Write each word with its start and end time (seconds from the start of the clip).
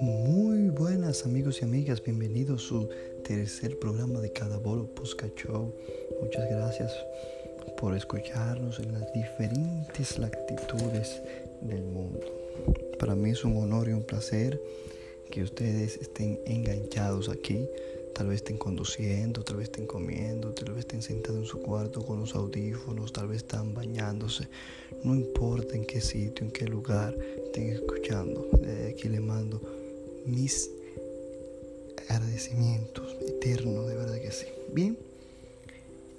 Muy 0.00 0.70
buenas 0.70 1.24
amigos 1.24 1.60
y 1.60 1.64
amigas, 1.64 2.02
bienvenidos 2.02 2.64
a 2.64 2.68
su 2.68 2.88
tercer 3.22 3.78
programa 3.78 4.20
de 4.20 4.32
Cada 4.32 4.58
Bolo 4.58 4.86
Posca 4.86 5.28
Show. 5.36 5.72
Muchas 6.20 6.50
gracias 6.50 6.92
por 7.78 7.94
escucharnos 7.94 8.80
en 8.80 8.92
las 8.92 9.12
diferentes 9.12 10.18
latitudes 10.18 11.22
del 11.60 11.84
mundo. 11.84 12.26
Para 12.98 13.14
mí 13.14 13.30
es 13.30 13.44
un 13.44 13.56
honor 13.56 13.88
y 13.88 13.92
un 13.92 14.02
placer 14.02 14.60
que 15.30 15.44
ustedes 15.44 15.96
estén 15.98 16.40
enganchados 16.44 17.28
aquí. 17.28 17.68
Tal 18.14 18.26
vez 18.26 18.36
estén 18.36 18.58
conduciendo, 18.58 19.44
tal 19.44 19.56
vez 19.56 19.66
estén 19.66 19.86
comiendo, 19.86 20.52
tal 20.52 20.74
vez 20.74 20.80
estén 20.80 21.00
sentados 21.00 21.40
en 21.40 21.46
su 21.46 21.62
cuarto 21.62 22.04
con 22.04 22.18
los 22.18 22.34
audífonos, 22.34 23.12
tal 23.12 23.28
vez 23.28 23.38
están 23.38 23.72
bañándose. 23.72 24.48
No 25.04 25.14
importa 25.14 25.74
en 25.74 25.84
qué 25.84 26.00
sitio, 26.00 26.44
en 26.44 26.52
qué 26.52 26.66
lugar 26.66 27.16
estén 27.44 27.70
escuchando. 27.70 28.48
aquí 28.88 29.08
le 29.08 29.20
mando 29.20 29.60
mis 30.26 30.70
agradecimientos 32.08 33.16
eternos, 33.26 33.88
de 33.88 33.94
verdad 33.94 34.20
que 34.20 34.30
sí. 34.30 34.46
Bien, 34.72 34.98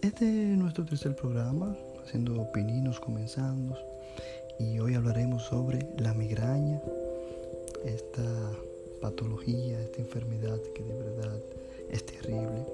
este 0.02 0.26
es 0.26 0.58
nuestro 0.58 0.86
tercer 0.86 1.16
programa, 1.16 1.76
haciendo 2.04 2.42
opininos 2.42 3.00
comenzando. 3.00 3.78
Y 4.60 4.80
hoy 4.80 4.96
hablaremos 4.96 5.44
sobre 5.44 5.88
la 5.98 6.14
migraña, 6.14 6.82
esta 7.86 8.24
patología, 9.02 9.82
esta 9.82 10.02
enfermedad 10.02 10.60
que 10.76 10.84
de 10.84 10.94
verdad 10.94 11.40
es 11.90 12.06
terrible. 12.06 12.66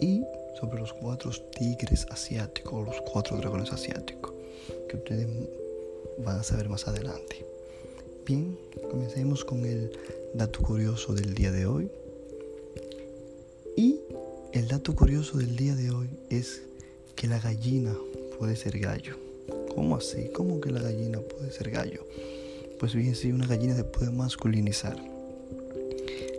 Y 0.00 0.24
sobre 0.58 0.80
los 0.80 0.92
cuatro 0.92 1.30
tigres 1.56 2.06
asiáticos, 2.10 2.86
los 2.86 3.00
cuatro 3.02 3.36
dragones 3.36 3.72
asiáticos, 3.72 4.32
que 4.88 4.96
ustedes 4.96 5.26
van 6.18 6.38
a 6.38 6.42
saber 6.42 6.68
más 6.68 6.86
adelante. 6.88 7.44
Bien, 8.24 8.58
comencemos 8.90 9.44
con 9.44 9.64
el 9.64 9.92
dato 10.34 10.60
curioso 10.62 11.14
del 11.14 11.34
día 11.34 11.52
de 11.52 11.66
hoy. 11.66 11.90
Y 13.76 14.00
el 14.52 14.68
dato 14.68 14.94
curioso 14.94 15.38
del 15.38 15.56
día 15.56 15.74
de 15.74 15.90
hoy 15.90 16.08
es 16.30 16.62
que 17.14 17.26
la 17.26 17.38
gallina 17.38 17.96
puede 18.38 18.56
ser 18.56 18.78
gallo. 18.78 19.16
¿Cómo 19.74 19.96
así? 19.96 20.28
¿Cómo 20.34 20.60
que 20.60 20.70
la 20.70 20.80
gallina 20.80 21.20
puede 21.20 21.52
ser 21.52 21.70
gallo? 21.70 22.06
Pues 22.78 22.94
bien, 22.94 23.14
si 23.14 23.32
una 23.32 23.46
gallina 23.46 23.76
se 23.76 23.84
puede 23.84 24.10
masculinizar. 24.10 24.96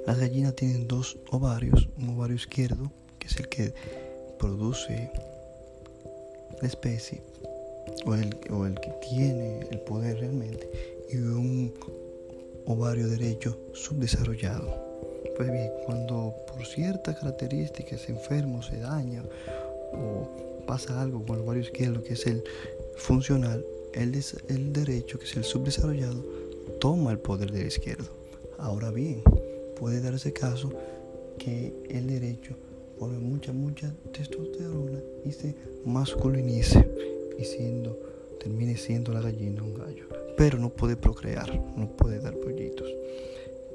Las 0.06 0.20
gallinas 0.20 0.56
tienen 0.56 0.88
dos 0.88 1.18
ovarios, 1.32 1.90
un 1.98 2.10
ovario 2.10 2.36
izquierdo, 2.36 2.92
que 3.20 3.28
es 3.28 3.38
el 3.38 3.50
que 3.50 3.74
produce 4.40 5.12
la 6.62 6.68
especie, 6.68 7.22
o 8.06 8.14
el, 8.16 8.36
o 8.50 8.66
el 8.66 8.76
que 8.76 8.92
tiene 9.10 9.68
el 9.72 9.80
poder 9.82 10.20
realmente, 10.20 10.70
y 11.10 11.18
un 11.18 11.74
ovario 12.66 13.08
derecho 13.08 13.58
subdesarrollado. 13.74 14.86
Pues 15.36 15.52
bien, 15.52 15.72
cuando 15.86 16.34
por 16.48 16.66
ciertas 16.66 17.18
características 17.20 18.02
se 18.02 18.12
enferma 18.12 18.62
se 18.64 18.78
daña 18.78 19.24
o 19.94 20.28
pasa 20.66 21.02
algo 21.02 21.24
con 21.26 21.38
el 21.38 21.44
ovario 21.44 21.62
izquierdo, 21.62 22.04
que 22.04 22.14
es 22.14 22.26
el 22.28 22.44
funcional, 22.98 23.66
el, 23.94 24.22
el 24.50 24.74
derecho, 24.74 25.18
que 25.18 25.26
es 25.26 25.38
el 25.38 25.44
subdesarrollado, 25.44 26.24
toma 26.80 27.12
el 27.12 27.20
poder 27.20 27.52
del 27.52 27.68
izquierdo. 27.68 28.10
Ahora 28.58 28.92
bien, 28.92 29.22
puede 29.80 30.02
darse 30.02 30.34
caso 30.34 30.72
que 31.38 31.74
el 31.90 32.08
derecho 32.08 32.56
pone 33.00 33.20
mucha, 33.20 33.54
mucha 33.54 33.94
testosterona 34.12 35.00
y 35.24 35.32
se 35.32 35.56
masculinice 35.86 37.17
y 37.38 37.46
siendo, 37.46 38.00
termine 38.40 38.78
siendo 38.78 39.14
la 39.14 39.22
gallina 39.22 39.64
un 39.64 39.74
gallo. 39.74 40.08
Pero 40.36 40.58
no 40.60 40.70
puede 40.70 40.96
procrear, 40.96 41.54
no 41.76 41.90
puede 41.96 42.20
dar 42.20 42.36
pollitos. 42.38 42.88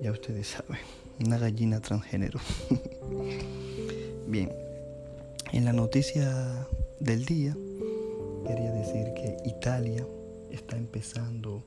Ya 0.01 0.13
ustedes 0.13 0.49
saben, 0.49 0.79
una 1.25 1.39
gallina 1.39 1.81
transgénero. 1.81 2.41
Bien, 4.27 4.53
en 5.53 5.65
la 5.65 5.73
noticia 5.73 6.67
del 7.01 7.25
día 7.25 7.57
quería 8.47 8.73
decir 8.73 9.13
que 9.15 9.37
Italia 9.45 10.07
está 10.51 10.77
empezando 10.77 11.63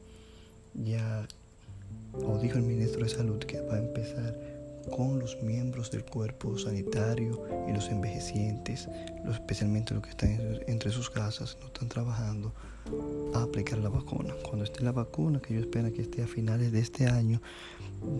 ya, 0.73 1.27
o 2.13 2.37
dijo 2.37 2.57
el 2.57 2.63
ministro 2.63 3.03
de 3.03 3.09
Salud, 3.09 3.39
que 3.39 3.61
va 3.61 3.75
a 3.75 3.79
empezar 3.79 4.54
con 4.91 5.19
los 5.19 5.41
miembros 5.41 5.91
del 5.91 6.05
cuerpo 6.05 6.57
sanitario 6.57 7.43
y 7.67 7.73
los 7.73 7.89
envejecientes, 7.89 8.87
especialmente 9.31 9.93
los 9.93 10.03
que 10.03 10.09
están 10.09 10.59
entre 10.67 10.91
sus 10.91 11.09
casas, 11.09 11.57
no 11.61 11.67
están 11.67 11.89
trabajando, 11.89 12.53
a 13.33 13.43
aplicar 13.43 13.79
la 13.79 13.89
vacuna. 13.89 14.33
Cuando 14.43 14.63
esté 14.63 14.83
la 14.83 14.91
vacuna, 14.91 15.39
que 15.39 15.53
yo 15.53 15.59
espero 15.59 15.91
que 15.91 16.01
esté 16.01 16.21
a 16.21 16.27
finales 16.27 16.71
de 16.71 16.79
este 16.79 17.07
año, 17.07 17.41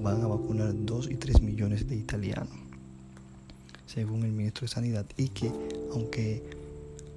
van 0.04 0.22
a 0.22 0.28
vacunar 0.28 0.74
2 0.74 1.12
y 1.12 1.16
3 1.16 1.42
millones 1.42 1.88
de 1.88 1.96
italianos, 1.96 2.58
según 3.86 4.24
el 4.24 4.32
ministro 4.32 4.62
de 4.62 4.70
Sanidad, 4.70 5.06
y 5.18 5.30
que 5.30 5.52
aunque 5.92 6.44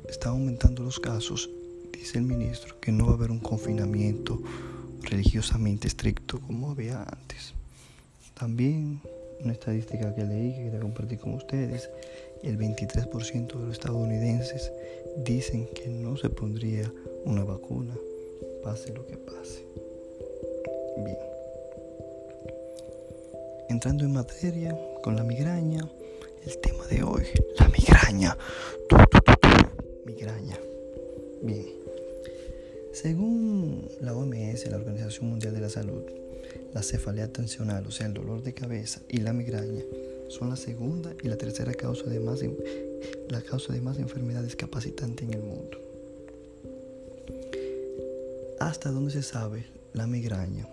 están 0.09 0.33
aumentando 0.33 0.83
los 0.83 1.01
casos, 1.01 1.51
dice 1.93 2.19
el 2.19 2.25
ministro 2.25 2.79
que 2.81 2.93
no 2.93 3.07
va 3.07 3.13
a 3.13 3.15
haber 3.15 3.31
un 3.31 3.41
confinamiento 3.41 4.41
religiosamente 5.03 5.89
estricto 5.89 6.41
como 6.41 6.71
había 6.71 7.03
antes. 7.03 7.55
También 8.35 9.01
una 9.43 9.53
estadística 9.53 10.15
que 10.15 10.25
leí 10.25 10.55
que 10.55 10.65
quería 10.65 10.81
compartir 10.81 11.19
con 11.19 11.35
ustedes, 11.35 11.91
el 12.43 12.59
23% 12.59 13.47
de 13.47 13.65
los 13.67 13.73
estadounidenses 13.73 14.73
dicen 15.25 15.67
que 15.75 15.89
no 15.89 16.17
se 16.17 16.29
pondría 16.31 16.93
una 17.25 17.45
vacuna, 17.45 17.97
pase 18.63 18.93
lo 18.93 19.07
que 19.07 19.17
pase. 19.17 19.65
Bien. 21.05 21.19
Entrando 23.69 24.05
en 24.05 24.13
materia 24.13 24.77
con 25.03 25.17
la 25.17 25.25
migraña, 25.25 25.89
el 26.45 26.59
tema 26.59 26.87
de 26.87 27.03
hoy, 27.03 27.25
la 27.59 27.69
migraña. 27.69 28.37
migraña. 30.05 30.59
Bien. 31.43 31.67
Según 32.93 33.89
la 34.01 34.15
OMS, 34.15 34.67
la 34.71 34.77
Organización 34.77 35.29
Mundial 35.29 35.55
de 35.55 35.61
la 35.61 35.69
Salud, 35.69 36.03
la 36.79 36.85
cefalea 36.85 37.27
tensional, 37.27 37.85
o 37.89 37.91
sea, 37.91 38.07
el 38.07 38.15
dolor 38.15 38.41
de 38.45 38.55
cabeza 38.55 39.01
y 39.09 39.17
la 39.17 39.33
migraña, 39.33 39.83
son 40.29 40.49
la 40.49 40.55
segunda 40.55 41.13
y 41.21 41.27
la 41.27 41.37
tercera 41.37 41.75
causa 41.75 42.09
de 42.09 42.21
más, 42.21 42.39
la 43.29 43.43
causa 43.43 43.73
de 43.73 43.81
más 43.81 43.99
enfermedades 43.99 44.55
capacitantes 44.55 45.27
en 45.27 45.35
el 45.35 45.43
mundo. 45.43 45.77
Hasta 48.61 48.93
donde 48.93 49.11
se 49.11 49.25
sabe, 49.25 49.65
la 49.93 50.07
migraña 50.07 50.69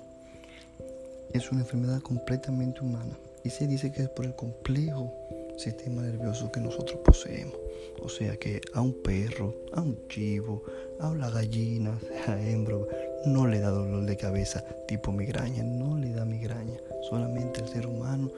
es 1.34 1.52
una 1.52 1.62
enfermedad 1.62 2.04
completamente 2.04 2.82
humana 2.82 3.18
y 3.44 3.50
se 3.50 3.66
dice 3.66 3.92
que 3.92 4.04
es 4.04 4.10
por 4.10 4.26
el 4.26 4.36
complejo 4.36 5.12
sistema 5.58 6.04
nervioso 6.04 6.52
que 6.52 6.60
nosotros 6.60 7.00
poseemos. 7.04 7.58
O 8.00 8.10
sea 8.10 8.38
que 8.38 8.62
a 8.74 8.82
un 8.82 8.94
perro, 9.02 9.56
a 9.74 9.82
un 9.82 9.98
chivo, 10.08 10.64
a 11.00 11.10
una 11.10 11.32
gallina, 11.32 11.98
a 12.28 12.40
hembra, 12.40 12.78
no 13.26 13.48
le 13.48 13.60
da 13.60 13.70
dolor 13.70 14.06
de 14.06 14.18
cabeza 14.18 14.64
tipo 14.88 15.12
migraña, 15.12 15.64
no 15.64 15.98
le 15.98 16.12
da 16.12 16.26
migraña. 16.26 16.80
Solamente 17.10 17.62
el 17.62 17.68
ser 17.68 17.88
humano 17.88 18.32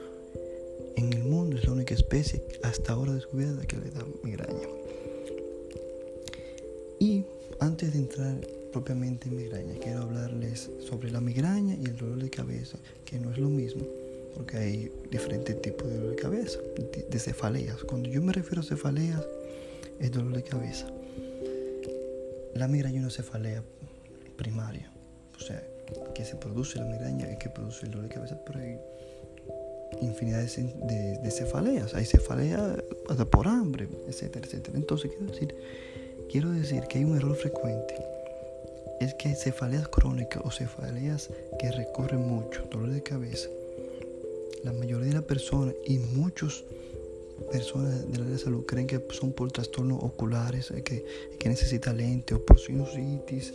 en 0.96 1.12
el 1.12 1.24
mundo 1.24 1.56
es 1.56 1.64
la 1.64 1.72
única 1.72 1.94
especie 1.94 2.42
hasta 2.62 2.92
ahora 2.92 3.12
descubierta 3.12 3.66
que 3.66 3.76
le 3.76 3.90
da 3.90 4.04
migraña. 4.22 4.68
Y 6.98 7.24
antes 7.60 7.92
de 7.92 7.98
entrar 7.98 8.34
propiamente 8.72 9.28
en 9.28 9.36
migraña, 9.36 9.74
quiero 9.80 10.02
hablarles 10.02 10.70
sobre 10.80 11.10
la 11.10 11.20
migraña 11.20 11.74
y 11.74 11.84
el 11.84 11.96
dolor 11.96 12.22
de 12.22 12.30
cabeza, 12.30 12.78
que 13.04 13.18
no 13.18 13.30
es 13.30 13.38
lo 13.38 13.48
mismo 13.48 13.84
porque 14.38 14.56
hay 14.56 14.92
diferentes 15.10 15.60
tipos 15.60 15.88
de 15.88 15.96
dolor 15.96 16.10
de 16.10 16.22
cabeza, 16.22 16.60
de 17.10 17.18
cefaleas. 17.18 17.82
Cuando 17.82 18.08
yo 18.08 18.22
me 18.22 18.32
refiero 18.32 18.60
a 18.60 18.64
cefaleas, 18.64 19.26
es 19.98 20.12
dolor 20.12 20.32
de 20.32 20.44
cabeza. 20.44 20.86
La 22.54 22.68
migraña 22.68 22.98
es 22.98 23.02
una 23.02 23.10
cefalea 23.10 23.64
primaria, 24.38 24.90
o 25.36 25.40
sea, 25.40 25.62
que 26.14 26.24
se 26.24 26.36
produce 26.36 26.78
la 26.78 26.86
migraña 26.86 27.30
y 27.30 27.36
que 27.36 27.50
produce 27.50 27.84
el 27.84 27.92
dolor 27.92 28.08
de 28.08 28.14
cabeza, 28.14 28.38
pero 28.46 28.60
hay 28.60 28.78
infinidad 30.00 30.40
de, 30.40 31.30
cefaleas. 31.30 31.94
Hay 31.94 32.04
cefaleas 32.04 32.78
hasta 33.08 33.24
por 33.24 33.48
hambre, 33.48 33.88
etcétera, 34.06 34.46
etcétera. 34.46 34.78
Entonces, 34.78 35.10
quiero 35.10 35.32
decir, 35.32 35.54
quiero 36.30 36.50
decir 36.50 36.82
que 36.88 36.98
hay 36.98 37.04
un 37.04 37.16
error 37.16 37.36
frecuente. 37.36 37.94
Es 39.00 39.14
que 39.14 39.34
cefaleas 39.34 39.88
crónicas 39.88 40.42
o 40.44 40.50
cefaleas 40.50 41.30
que 41.58 41.70
recorren 41.70 42.26
mucho, 42.26 42.64
dolor 42.70 42.90
de 42.90 43.02
cabeza, 43.02 43.48
la 44.64 44.72
mayoría 44.72 45.08
de 45.08 45.14
las 45.14 45.24
personas 45.24 45.74
y 45.86 45.98
muchas 45.98 46.64
personas 47.52 48.10
del 48.10 48.22
área 48.22 48.32
de 48.32 48.38
salud 48.38 48.66
creen 48.66 48.88
que 48.88 49.00
son 49.10 49.32
por 49.32 49.52
trastornos 49.52 50.02
oculares, 50.02 50.72
eh, 50.72 50.82
que, 50.82 51.04
que 51.38 51.48
necesita 51.48 51.92
lente 51.92 52.34
o 52.34 52.44
por 52.44 52.58
sinusitis 52.58 53.54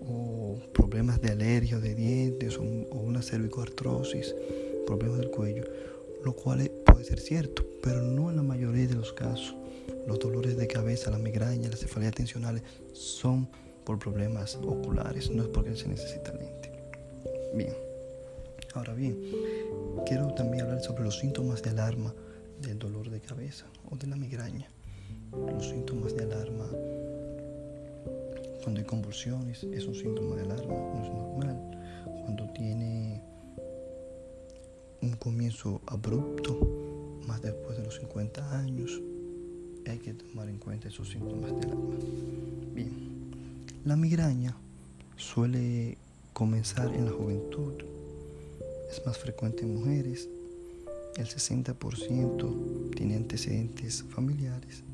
o 0.00 0.58
problemas 0.72 1.20
de 1.20 1.30
alergia 1.30 1.76
o 1.76 1.80
de 1.80 1.94
dientes 1.94 2.56
o, 2.56 2.62
una 2.62 3.22
cervicoartrosis, 3.22 4.34
problemas 4.86 5.18
del 5.18 5.30
cuello, 5.30 5.64
lo 6.24 6.32
cual 6.34 6.70
puede 6.84 7.04
ser 7.04 7.20
cierto, 7.20 7.64
pero 7.82 8.02
no 8.02 8.30
en 8.30 8.36
la 8.36 8.42
mayoría 8.42 8.86
de 8.86 8.94
los 8.94 9.12
casos. 9.12 9.56
Los 10.06 10.18
dolores 10.18 10.56
de 10.56 10.66
cabeza, 10.66 11.10
la 11.10 11.18
migraña, 11.18 11.68
las 11.68 11.80
cefaleas 11.80 12.14
tensionales 12.14 12.62
son 12.92 13.48
por 13.84 13.98
problemas 13.98 14.56
oculares, 14.56 15.30
no 15.30 15.42
es 15.42 15.48
porque 15.48 15.76
se 15.76 15.88
necesita 15.88 16.32
lente. 16.32 16.72
Bien, 17.54 17.74
ahora 18.74 18.94
bien, 18.94 19.18
quiero 20.06 20.32
también 20.34 20.64
hablar 20.64 20.80
sobre 20.82 21.04
los 21.04 21.18
síntomas 21.18 21.62
de 21.62 21.70
alarma 21.70 22.14
del 22.60 22.78
dolor 22.78 23.10
de 23.10 23.20
cabeza 23.20 23.66
o 23.90 23.96
de 23.96 24.06
la 24.06 24.16
migraña. 24.16 24.68
Los 25.32 25.68
síntomas 25.68 26.16
de 26.16 26.24
alarma 26.24 26.68
cuando 28.62 28.80
hay 28.80 28.86
convulsiones 28.86 29.64
es 29.64 29.86
un 29.86 29.94
síntoma 29.94 30.36
de 30.36 30.42
alarma, 30.42 30.74
no 30.74 31.02
es 31.02 31.10
normal. 31.10 31.58
Cuando 32.24 32.48
tiene 32.52 33.22
un 35.02 35.12
comienzo 35.16 35.80
abrupto, 35.86 37.20
más 37.26 37.42
después 37.42 37.76
de 37.78 37.84
los 37.84 37.96
50 37.96 38.58
años, 38.58 39.00
hay 39.86 39.98
que 39.98 40.14
tomar 40.14 40.48
en 40.48 40.58
cuenta 40.58 40.88
esos 40.88 41.08
síntomas 41.08 41.50
de 41.52 41.66
alarma. 41.66 41.96
Bien, 42.74 43.32
la 43.84 43.96
migraña 43.96 44.56
suele 45.16 45.96
comenzar 46.32 46.94
en 46.94 47.06
la 47.06 47.12
juventud, 47.12 47.74
es 48.90 49.04
más 49.06 49.18
frecuente 49.18 49.62
en 49.62 49.74
mujeres, 49.74 50.28
el 51.16 51.26
60% 51.26 52.94
tiene 52.94 53.16
antecedentes 53.16 54.04
familiares 54.04 54.84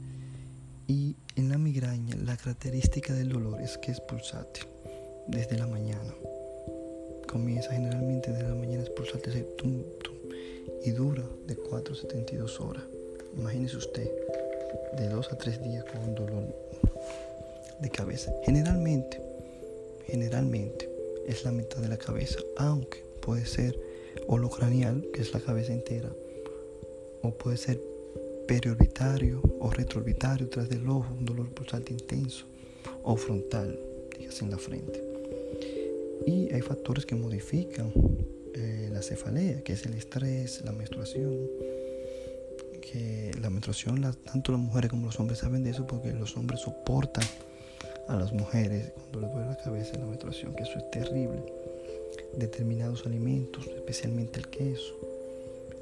y 0.88 1.14
en 1.36 1.50
la 1.50 1.58
migraña 1.58 2.16
la 2.24 2.36
característica 2.36 3.12
del 3.12 3.28
dolor 3.28 3.60
es 3.60 3.76
que 3.78 3.92
es 3.92 4.00
pulsátil 4.00 4.66
desde 5.28 5.58
la 5.58 5.66
mañana. 5.66 6.14
Comienza 7.28 7.72
generalmente 7.72 8.32
desde 8.32 8.48
la 8.48 8.54
mañana, 8.54 8.82
es 8.82 8.90
pulsátil 8.90 9.46
y 10.84 10.90
dura 10.92 11.24
de 11.46 11.56
4 11.56 11.92
a 11.92 11.96
72 11.96 12.60
horas. 12.60 12.84
Imagínese 13.36 13.76
usted 13.76 14.10
de 14.96 15.08
2 15.08 15.32
a 15.32 15.36
3 15.36 15.62
días 15.62 15.84
con 15.84 16.00
un 16.02 16.14
dolor 16.14 16.54
de 17.80 17.90
cabeza. 17.90 18.32
Generalmente, 18.44 19.20
generalmente 20.06 20.88
es 21.26 21.44
la 21.44 21.52
mitad 21.52 21.78
de 21.78 21.88
la 21.88 21.98
cabeza, 21.98 22.38
aunque 22.56 23.04
puede 23.20 23.44
ser 23.44 23.78
holocranial, 24.26 25.06
que 25.12 25.20
es 25.20 25.34
la 25.34 25.40
cabeza 25.40 25.72
entera, 25.72 26.10
o 27.22 27.32
puede 27.32 27.58
ser 27.58 27.80
periorbitario 28.46 29.42
o 29.60 29.70
retroorbitario 29.70 30.48
tras 30.48 30.68
del 30.68 30.88
ojo, 30.88 31.14
un 31.14 31.24
dolor 31.24 31.48
pulsante 31.50 31.92
intenso, 31.92 32.46
o 33.02 33.16
frontal, 33.16 33.78
dígase 34.18 34.44
en 34.44 34.50
la 34.50 34.58
frente. 34.58 35.02
Y 36.26 36.52
hay 36.52 36.60
factores 36.62 37.06
que 37.06 37.14
modifican 37.14 37.92
eh, 38.54 38.88
la 38.92 39.02
cefalea, 39.02 39.62
que 39.62 39.74
es 39.74 39.84
el 39.86 39.94
estrés, 39.94 40.62
la 40.64 40.72
menstruación, 40.72 41.36
que 42.80 43.32
la 43.40 43.50
menstruación, 43.50 44.00
tanto 44.24 44.52
las 44.52 44.60
mujeres 44.60 44.90
como 44.90 45.06
los 45.06 45.18
hombres 45.20 45.40
saben 45.40 45.64
de 45.64 45.70
eso 45.70 45.86
porque 45.86 46.12
los 46.12 46.36
hombres 46.36 46.60
soportan 46.60 47.24
a 48.08 48.16
las 48.16 48.32
mujeres 48.32 48.92
cuando 48.94 49.20
les 49.20 49.32
duele 49.32 49.48
la 49.48 49.56
cabeza 49.56 49.98
la 49.98 50.06
menstruación, 50.06 50.54
que 50.54 50.62
eso 50.62 50.78
es 50.78 50.90
terrible. 50.90 51.42
Determinados 52.36 53.04
alimentos, 53.06 53.66
especialmente 53.66 54.38
el 54.38 54.48
queso, 54.48 54.94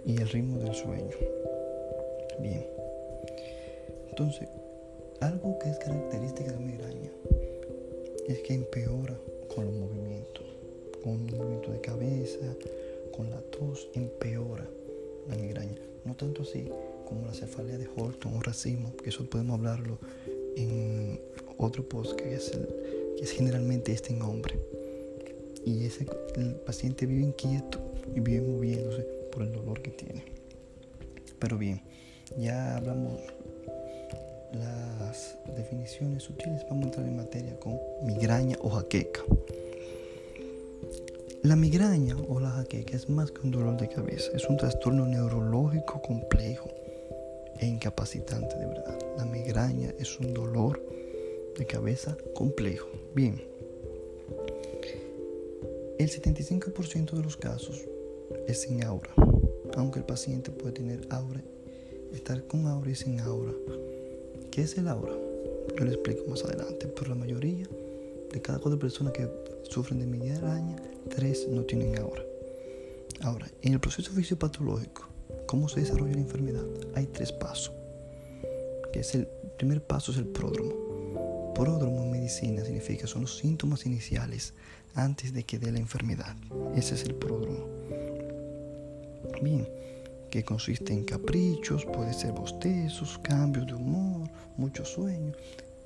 y 0.04 0.20
el 0.20 0.28
ritmo 0.28 0.58
del 0.58 0.74
sueño. 0.74 1.16
Bien. 2.40 2.66
Entonces, 4.10 4.48
algo 5.20 5.58
que 5.58 5.70
es 5.70 5.78
característica 5.78 6.50
de 6.50 6.56
la 6.56 6.60
migraña 6.60 7.10
es 8.28 8.38
que 8.40 8.54
empeora 8.54 9.16
con 9.54 9.66
los 9.66 9.74
movimientos, 9.74 10.44
con 11.02 11.12
un 11.12 11.26
movimiento 11.26 11.72
de 11.72 11.80
cabeza, 11.80 12.54
con 13.16 13.30
la 13.30 13.40
tos, 13.42 13.88
empeora 13.94 14.66
la 15.28 15.36
migraña. 15.36 15.78
No 16.04 16.14
tanto 16.14 16.42
así 16.42 16.68
como 17.06 17.26
la 17.26 17.34
cefalea 17.34 17.78
de 17.78 17.88
Horton 17.96 18.34
o 18.36 18.40
racismo, 18.40 18.94
que 18.96 19.10
eso 19.10 19.24
podemos 19.28 19.58
hablarlo 19.58 19.98
en 20.56 21.20
otro 21.58 21.88
post 21.88 22.14
que 22.16 22.34
es, 22.34 22.52
el, 22.52 22.66
que 23.16 23.22
es 23.22 23.30
generalmente 23.30 23.92
este 23.92 24.12
en 24.12 24.22
hombre. 24.22 24.58
Y 25.64 25.84
ese, 25.84 26.06
el 26.36 26.56
paciente 26.56 27.06
vive 27.06 27.22
inquieto 27.22 27.80
y 28.14 28.20
vive 28.20 28.42
moviéndose 28.42 29.02
por 29.32 29.42
el 29.42 29.52
dolor 29.52 29.80
que 29.80 29.90
tiene. 29.90 30.24
Pero 31.38 31.58
bien, 31.58 31.82
ya 32.38 32.76
hablamos 32.76 33.20
las 34.52 35.36
definiciones 35.56 36.22
sutiles, 36.22 36.64
vamos 36.68 36.84
a 36.84 36.86
entrar 36.86 37.06
en 37.06 37.16
materia 37.16 37.58
con 37.58 37.78
migraña 38.02 38.56
o 38.60 38.70
jaqueca. 38.70 39.20
La 41.42 41.56
migraña 41.56 42.16
o 42.28 42.40
la 42.40 42.50
jaqueca 42.50 42.96
es 42.96 43.08
más 43.08 43.30
que 43.30 43.42
un 43.42 43.50
dolor 43.50 43.76
de 43.76 43.88
cabeza, 43.88 44.30
es 44.34 44.48
un 44.48 44.56
trastorno 44.56 45.06
neurológico 45.06 46.00
complejo 46.00 46.70
e 47.58 47.66
incapacitante 47.66 48.56
de 48.56 48.66
verdad. 48.66 48.98
La 49.18 49.24
migraña 49.24 49.92
es 49.98 50.18
un 50.18 50.32
dolor 50.32 50.80
de 51.58 51.66
cabeza 51.66 52.16
complejo. 52.34 52.88
Bien, 53.14 53.42
el 55.98 56.10
75% 56.10 57.12
de 57.12 57.22
los 57.22 57.36
casos 57.36 57.84
es 58.48 58.62
sin 58.62 58.82
aura, 58.82 59.10
aunque 59.76 59.98
el 59.98 60.04
paciente 60.04 60.50
puede 60.50 60.72
tener 60.72 61.06
aura 61.10 61.42
estar 62.14 62.46
con 62.46 62.66
aura 62.66 62.90
y 62.90 62.94
sin 62.94 63.20
aura. 63.20 63.52
¿Qué 64.50 64.62
es 64.62 64.78
el 64.78 64.88
aura? 64.88 65.12
Yo 65.76 65.84
le 65.84 65.92
explico 65.92 66.24
más 66.28 66.44
adelante, 66.44 66.86
pero 66.86 67.10
la 67.10 67.16
mayoría 67.16 67.66
de 68.32 68.42
cada 68.42 68.58
cuatro 68.58 68.78
personas 68.78 69.12
que 69.12 69.28
sufren 69.62 70.00
de 70.00 70.06
migraña, 70.06 70.76
tres 71.08 71.48
no 71.48 71.62
tienen 71.62 71.98
aura. 71.98 72.22
Ahora, 73.20 73.50
en 73.62 73.72
el 73.72 73.80
proceso 73.80 74.12
fisiopatológico, 74.12 75.08
¿cómo 75.46 75.68
se 75.68 75.80
desarrolla 75.80 76.14
la 76.14 76.20
enfermedad? 76.20 76.64
Hay 76.94 77.06
tres 77.06 77.32
pasos. 77.32 77.72
Que 78.92 79.00
es 79.00 79.14
el, 79.14 79.26
primer 79.56 79.82
paso 79.82 80.12
es 80.12 80.18
el 80.18 80.26
pródromo. 80.26 81.52
Pródromo 81.54 82.02
en 82.02 82.10
medicina 82.10 82.64
significa 82.64 83.06
son 83.06 83.22
los 83.22 83.38
síntomas 83.38 83.86
iniciales 83.86 84.54
antes 84.94 85.32
de 85.32 85.44
que 85.44 85.58
dé 85.58 85.72
la 85.72 85.78
enfermedad. 85.78 86.36
Ese 86.74 86.94
es 86.94 87.04
el 87.04 87.14
pródromo. 87.14 87.66
Bien, 89.42 89.68
que 90.34 90.42
consiste 90.42 90.92
en 90.92 91.04
caprichos, 91.04 91.84
puede 91.84 92.12
ser 92.12 92.32
bostezos, 92.32 93.18
cambios 93.18 93.68
de 93.68 93.74
humor, 93.74 94.28
mucho 94.56 94.84
sueño. 94.84 95.32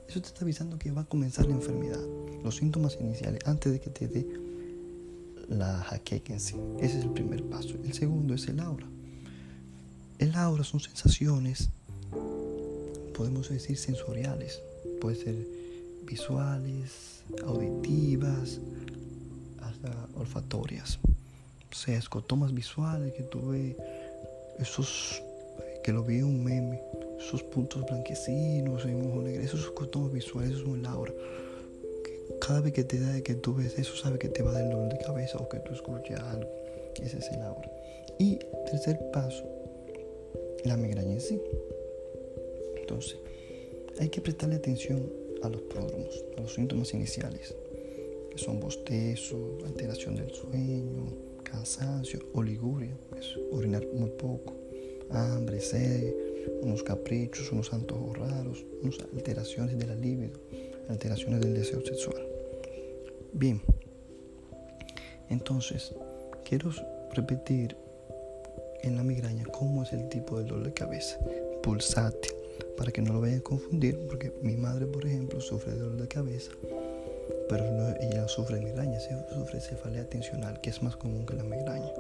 Eso 0.09 0.23
te 0.23 0.29
está 0.29 0.41
avisando 0.41 0.79
que 0.79 0.91
va 0.91 1.03
a 1.03 1.05
comenzar 1.05 1.45
la 1.45 1.53
enfermedad, 1.53 2.01
los 2.43 2.57
síntomas 2.57 2.97
iniciales, 2.99 3.43
antes 3.45 3.71
de 3.71 3.79
que 3.79 3.91
te 3.91 4.09
dé 4.09 4.27
la 5.51 5.83
jaqueca 5.83 6.33
en 6.33 6.41
sí. 6.41 6.57
Ese 6.81 6.99
es 6.99 7.05
el 7.05 7.11
primer 7.11 7.45
paso. 7.45 7.75
El 7.85 7.93
segundo 7.93 8.33
es 8.33 8.49
el 8.49 8.61
aura. 8.61 8.87
El 10.19 10.35
aura 10.35 10.65
son 10.65 10.81
sensaciones, 10.81 11.69
podemos 13.15 13.51
decir 13.51 13.77
sensoriales, 13.77 14.63
puede 14.99 15.17
ser 15.17 15.47
visuales, 16.07 17.23
auditivas, 17.45 18.61
hasta 19.61 20.09
olfatorias. 20.15 20.99
O 21.71 21.75
sea, 21.75 21.99
escotomas 21.99 22.55
visuales 22.55 23.13
que 23.13 23.25
tú 23.25 23.49
ves 23.49 23.77
esos 24.59 25.23
que 25.83 25.93
lo 25.93 26.05
vi 26.05 26.19
en 26.19 26.25
un 26.25 26.45
meme, 26.45 26.83
esos 27.19 27.43
puntos 27.43 27.85
blanquecinos 27.87 28.85
en 28.85 29.11
ojo 29.11 29.23
negro, 29.23 29.43
esos 29.43 29.71
cotones 29.71 30.13
visuales, 30.13 30.51
eso 30.53 30.61
es 30.61 30.67
un 30.67 30.87
aura. 30.87 31.13
Cada 32.41 32.61
vez 32.61 32.73
que 32.73 32.85
te 32.85 33.01
da 33.01 33.21
que 33.23 33.35
tú 33.35 33.55
ves 33.55 33.79
eso, 33.79 33.97
sabe 33.97 34.19
que 34.19 34.29
te 34.29 34.43
va 34.43 34.51
a 34.51 34.55
dar 34.55 34.71
dolor 34.71 34.93
de 34.93 34.99
cabeza 34.99 35.39
o 35.39 35.49
que 35.49 35.59
tú 35.61 35.73
escuchas 35.73 36.21
algo. 36.21 36.51
Ese 37.03 37.19
es 37.19 37.31
el 37.33 37.43
aura. 37.43 37.71
Y 38.19 38.39
tercer 38.67 38.99
paso, 39.13 39.45
la 40.65 40.77
migraña 40.77 41.15
en 41.15 41.21
sí. 41.21 41.41
Entonces, 42.77 43.19
hay 43.99 44.09
que 44.09 44.21
prestarle 44.21 44.57
atención 44.57 45.11
a 45.43 45.49
los 45.49 45.63
pródromos, 45.63 46.25
a 46.37 46.41
los 46.43 46.55
síntomas 46.55 46.93
iniciales, 46.95 47.55
que 48.31 48.39
son 48.39 48.61
bostezo, 48.61 49.59
alteración 49.65 50.17
del 50.17 50.31
sueño, 50.33 51.28
cansancio, 51.51 52.21
oliguria, 52.35 52.97
es 53.19 53.37
orinar 53.53 53.87
muy 53.95 54.11
poco, 54.11 54.55
hambre, 55.11 55.61
sed, 55.61 56.15
unos 56.63 56.83
caprichos, 56.83 57.51
unos 57.53 57.73
antojos 57.73 58.17
raros, 58.19 58.65
unas 58.83 58.99
alteraciones 59.13 59.79
de 59.79 59.87
la 59.87 59.95
libido, 59.95 60.39
alteraciones 60.89 61.41
del 61.41 61.55
deseo 61.55 61.85
sexual. 61.85 62.23
Bien, 63.33 63.61
entonces 65.29 65.95
quiero 66.45 66.71
repetir 67.15 67.77
en 68.83 68.97
la 68.97 69.03
migraña 69.03 69.45
cómo 69.47 69.83
es 69.83 69.93
el 69.93 70.09
tipo 70.09 70.39
de 70.39 70.45
dolor 70.45 70.65
de 70.65 70.73
cabeza. 70.73 71.19
Pulsátil, 71.63 72.33
para 72.77 72.93
que 72.93 73.03
no 73.03 73.13
lo 73.13 73.21
vayan 73.21 73.41
a 73.41 73.43
confundir, 73.43 73.99
porque 74.07 74.33
mi 74.43 74.57
madre, 74.57 74.87
por 74.87 75.05
ejemplo, 75.05 75.41
sufre 75.41 75.73
de 75.73 75.81
dolor 75.81 76.01
de 76.01 76.09
cabeza 76.09 76.53
pero 77.49 77.65
ella 78.01 78.29
sufre 78.29 78.61
migraña, 78.61 78.99
sufre 79.01 79.61
cefalea 79.61 80.09
tensional, 80.09 80.61
que 80.61 80.71
es 80.71 80.83
más 80.83 80.97
común 80.97 81.27
que 81.27 81.35
la 81.35 81.45
migraña. 81.45 81.93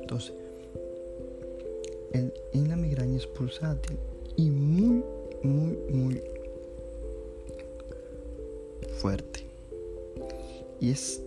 Entonces, 0.00 0.32
en 2.12 2.68
la 2.68 2.76
migraña 2.76 3.16
es 3.16 3.26
pulsátil 3.26 3.96
y 4.36 4.50
muy, 4.50 5.02
muy, 5.42 5.76
muy 5.92 6.22
fuerte. 9.00 9.40
Y 10.80 10.90
es, 10.90 11.20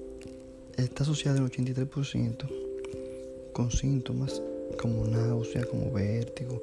está 0.77 1.03
asociada 1.03 1.39
al 1.39 1.49
83% 1.49 2.47
con 3.53 3.71
síntomas 3.71 4.41
como 4.81 5.05
náusea, 5.05 5.65
como 5.65 5.91
vértigo, 5.91 6.61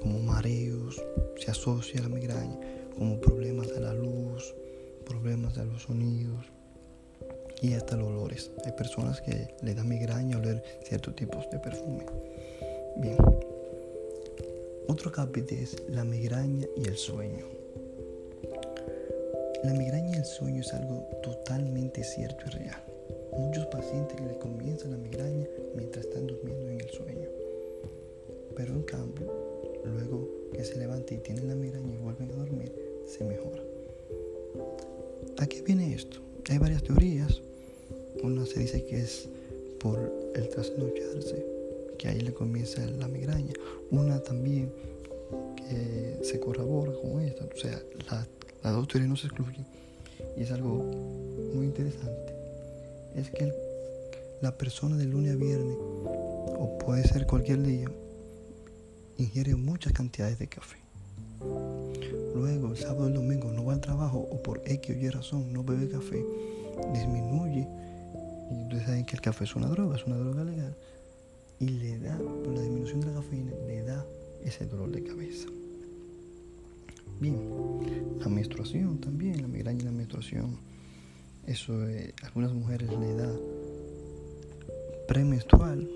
como 0.00 0.18
mareos, 0.18 1.02
se 1.38 1.50
asocia 1.50 2.00
a 2.00 2.02
la 2.04 2.08
migraña, 2.08 2.58
como 2.96 3.20
problemas 3.20 3.68
de 3.68 3.80
la 3.80 3.94
luz, 3.94 4.54
problemas 5.10 5.56
de 5.56 5.64
los 5.64 5.82
sonidos 5.82 6.46
y 7.60 7.74
hasta 7.74 7.96
los 7.96 8.08
olores. 8.08 8.52
Hay 8.64 8.72
personas 8.72 9.20
que 9.20 9.48
le 9.60 9.74
da 9.74 9.82
migraña 9.82 10.38
oler 10.38 10.62
ciertos 10.84 11.16
tipos 11.16 11.50
de 11.50 11.58
perfume. 11.58 12.06
Bien. 12.96 13.16
Otro 14.86 15.10
capítulo 15.10 15.60
es 15.60 15.76
la 15.88 16.04
migraña 16.04 16.66
y 16.76 16.86
el 16.86 16.96
sueño. 16.96 17.44
La 19.64 19.72
migraña 19.72 20.10
y 20.10 20.18
el 20.18 20.24
sueño 20.24 20.60
es 20.60 20.72
algo 20.72 21.06
totalmente 21.22 22.04
cierto 22.04 22.44
y 22.46 22.50
real. 22.50 22.82
Muchos 23.36 23.66
pacientes 23.66 24.20
le 24.20 24.38
comienzan 24.38 24.92
la 24.92 24.96
migraña 24.96 25.46
mientras 25.74 26.06
están 26.06 26.28
durmiendo 26.28 26.68
en 26.68 26.80
el 26.80 26.90
sueño. 26.90 27.28
Pero 28.56 28.74
en 28.74 28.82
cambio, 28.82 29.26
luego 29.84 30.28
que 30.52 30.64
se 30.64 30.78
levantan 30.78 31.18
y 31.18 31.20
tienen 31.20 31.48
la 31.48 31.56
migraña 31.56 31.94
y 31.94 31.98
vuelven 31.98 32.30
a 32.30 32.36
dormir, 32.36 32.72
se 33.06 33.24
mejora. 33.24 33.69
¿A 35.40 35.46
qué 35.46 35.62
viene 35.62 35.94
esto? 35.94 36.18
Hay 36.50 36.58
varias 36.58 36.82
teorías. 36.82 37.40
Una 38.22 38.44
se 38.44 38.60
dice 38.60 38.84
que 38.84 39.00
es 39.00 39.26
por 39.80 39.98
el 40.34 40.48
trasnocharse, 40.50 41.46
que 41.98 42.08
ahí 42.08 42.20
le 42.20 42.34
comienza 42.34 42.84
la 42.84 43.08
migraña. 43.08 43.54
Una 43.90 44.22
también 44.22 44.70
que 45.56 46.18
se 46.22 46.38
corrobora 46.38 46.92
con 46.92 47.22
esta. 47.22 47.46
O 47.46 47.56
sea, 47.56 47.82
las 48.62 48.74
dos 48.74 48.86
teorías 48.86 49.08
no 49.08 49.16
se 49.16 49.28
excluyen. 49.28 49.64
Y 50.36 50.42
es 50.42 50.50
algo 50.50 50.84
muy 51.54 51.64
interesante. 51.64 52.34
Es 53.16 53.30
que 53.30 53.50
la 54.42 54.58
persona 54.58 54.98
de 54.98 55.06
lunes 55.06 55.32
a 55.32 55.36
viernes, 55.36 55.76
o 55.78 56.78
puede 56.84 57.08
ser 57.08 57.26
cualquier 57.26 57.62
día, 57.62 57.90
ingiere 59.16 59.54
muchas 59.54 59.94
cantidades 59.94 60.38
de 60.38 60.48
café. 60.48 60.76
Luego, 62.40 62.68
el 62.68 62.76
sábado 62.78 63.04
y 63.04 63.08
el 63.08 63.14
domingo 63.14 63.52
no 63.52 63.66
va 63.66 63.74
al 63.74 63.82
trabajo 63.82 64.26
o 64.30 64.42
por 64.42 64.62
X 64.64 64.96
o 64.96 64.98
Y 64.98 65.10
razón 65.10 65.52
no 65.52 65.62
bebe 65.62 65.90
café, 65.90 66.24
disminuye. 66.94 67.68
Y 68.50 68.62
ustedes 68.62 68.84
saben 68.84 69.04
que 69.04 69.16
el 69.16 69.20
café 69.20 69.44
es 69.44 69.54
una 69.54 69.68
droga, 69.68 69.96
es 69.96 70.06
una 70.06 70.16
droga 70.16 70.42
legal. 70.44 70.74
Y 71.58 71.68
le 71.68 71.98
da, 71.98 72.16
por 72.16 72.54
la 72.54 72.62
disminución 72.62 73.00
de 73.00 73.08
la 73.08 73.12
cafeína, 73.16 73.52
le 73.66 73.82
da 73.82 74.06
ese 74.42 74.64
dolor 74.64 74.90
de 74.90 75.02
cabeza. 75.02 75.48
Bien, 77.20 77.36
la 78.18 78.28
menstruación 78.30 78.98
también, 79.00 79.42
la 79.42 79.48
migraña 79.48 79.80
y 79.82 79.84
la 79.84 79.92
menstruación. 79.92 80.56
Eso 81.46 81.86
eh, 81.86 82.14
algunas 82.22 82.54
mujeres 82.54 82.88
le 82.88 83.14
da 83.16 83.30
premenstrual, 85.06 85.86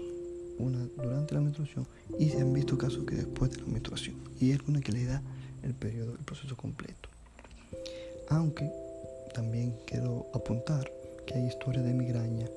una 0.58 0.86
durante 1.02 1.34
la 1.34 1.40
menstruación 1.40 1.86
y 2.18 2.28
se 2.28 2.40
han 2.40 2.52
visto 2.52 2.76
casos 2.76 3.04
que 3.04 3.16
después 3.16 3.50
de 3.50 3.58
la 3.58 3.66
menstruación 3.66 4.16
y 4.40 4.50
es 4.50 4.58
alguna 4.60 4.80
que 4.80 4.92
le 4.92 5.04
da 5.04 5.20
el 5.64 5.74
periodo, 5.74 6.12
el 6.12 6.24
proceso 6.24 6.56
completo. 6.56 7.08
Aunque 8.28 8.70
también 9.34 9.74
quiero 9.86 10.26
apuntar 10.32 10.90
que 11.26 11.34
hay 11.34 11.46
historias 11.46 11.84
de 11.84 11.92
migraña 11.92 12.48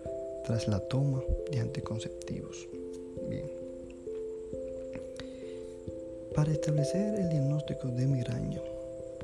tras 0.46 0.68
la 0.68 0.80
toma 0.80 1.22
de 1.52 1.60
anticonceptivos. 1.60 2.68
Bien. 3.30 3.50
Para 6.36 6.52
establecer 6.52 7.20
el 7.20 7.30
diagnóstico 7.30 7.88
de 7.88 8.06
migraña, 8.06 8.62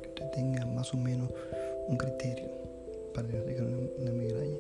que 0.02 0.08
usted 0.10 0.32
tenga 0.32 0.66
más 0.66 0.94
o 0.94 0.98
menos 0.98 1.30
un 1.88 1.98
criterio 1.98 2.50
para 3.14 3.28
diagnosticar 3.28 3.66
una 4.00 4.12
migraña, 4.12 4.58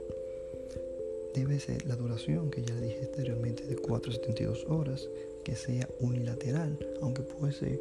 debe 1.33 1.59
ser 1.59 1.85
la 1.87 1.95
duración 1.95 2.51
que 2.51 2.61
ya 2.61 2.75
le 2.75 2.87
dije 2.87 3.05
anteriormente 3.05 3.65
de 3.65 3.75
4 3.75 4.11
a 4.11 4.15
72 4.15 4.65
horas, 4.67 5.09
que 5.43 5.55
sea 5.55 5.89
unilateral, 5.99 6.77
aunque 7.01 7.23
puede 7.23 7.53
ser 7.53 7.79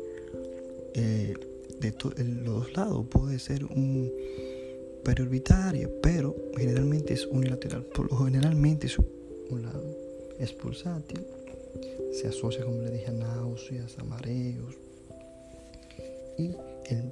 eh, 0.95 1.35
de 1.81 2.25
los 2.25 2.45
dos 2.45 2.77
lados, 2.77 3.07
puede 3.09 3.39
ser 3.39 3.65
un 3.65 4.13
periorbitario, 5.05 5.91
pero 6.01 6.37
generalmente 6.57 7.15
es 7.15 7.27
unilateral. 7.27 7.83
Por 7.85 8.11
lo 8.11 8.19
generalmente 8.19 8.87
es 8.87 8.99
un 8.99 9.63
lado, 9.63 9.85
es 10.39 10.53
pulsátil, 10.53 11.27
se 12.13 12.29
asocia, 12.29 12.65
como 12.65 12.83
le 12.83 12.91
dije, 12.91 13.09
a 13.09 13.13
náuseas, 13.13 13.97
a 13.99 14.29
y 16.39 16.55
el 16.87 17.11